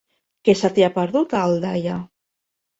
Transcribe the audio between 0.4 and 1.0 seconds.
Què se t'hi ha